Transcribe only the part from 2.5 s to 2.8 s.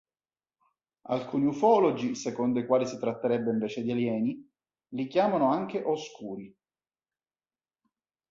i